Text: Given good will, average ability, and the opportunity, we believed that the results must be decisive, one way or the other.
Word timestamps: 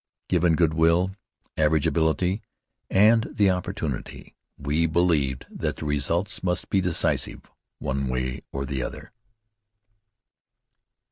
Given 0.29 0.55
good 0.55 0.73
will, 0.73 1.15
average 1.57 1.85
ability, 1.85 2.41
and 2.89 3.25
the 3.31 3.51
opportunity, 3.51 4.33
we 4.57 4.87
believed 4.87 5.45
that 5.51 5.75
the 5.75 5.85
results 5.85 6.41
must 6.43 6.71
be 6.71 6.81
decisive, 6.81 7.51
one 7.77 8.07
way 8.07 8.41
or 8.51 8.65
the 8.65 8.81
other. 8.81 9.11